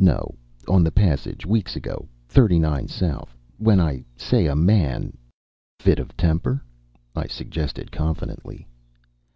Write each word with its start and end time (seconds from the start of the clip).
"No, 0.00 0.34
on 0.66 0.82
the 0.82 0.90
passage. 0.90 1.46
Weeks 1.46 1.76
ago. 1.76 2.08
Thirty 2.28 2.58
nine 2.58 2.88
south. 2.88 3.36
When 3.58 3.78
I 3.78 4.04
say 4.16 4.46
a 4.46 4.56
man" 4.56 5.16
"Fit 5.78 6.00
of 6.00 6.16
temper," 6.16 6.64
I 7.14 7.28
suggested, 7.28 7.92
confidently. 7.92 8.66